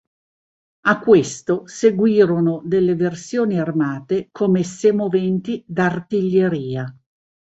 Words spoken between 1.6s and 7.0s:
seguirono delle versioni armate come semoventi d'artiglieria.